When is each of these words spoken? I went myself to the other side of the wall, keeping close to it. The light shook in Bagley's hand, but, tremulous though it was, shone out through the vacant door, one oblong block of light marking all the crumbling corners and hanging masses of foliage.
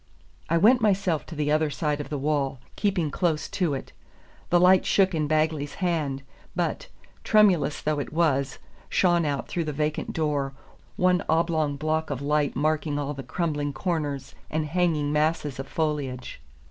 I 0.49 0.57
went 0.57 0.81
myself 0.81 1.27
to 1.27 1.35
the 1.35 1.51
other 1.51 1.69
side 1.69 2.01
of 2.01 2.09
the 2.09 2.17
wall, 2.17 2.57
keeping 2.75 3.11
close 3.11 3.47
to 3.49 3.75
it. 3.75 3.93
The 4.49 4.59
light 4.59 4.83
shook 4.83 5.13
in 5.13 5.27
Bagley's 5.27 5.75
hand, 5.75 6.23
but, 6.55 6.87
tremulous 7.23 7.79
though 7.83 7.99
it 7.99 8.11
was, 8.11 8.57
shone 8.89 9.25
out 9.25 9.47
through 9.47 9.65
the 9.65 9.73
vacant 9.73 10.11
door, 10.11 10.53
one 10.95 11.23
oblong 11.29 11.75
block 11.75 12.09
of 12.09 12.19
light 12.19 12.55
marking 12.55 12.97
all 12.97 13.13
the 13.13 13.21
crumbling 13.21 13.73
corners 13.73 14.33
and 14.49 14.65
hanging 14.65 15.13
masses 15.13 15.59
of 15.59 15.67
foliage. 15.67 16.41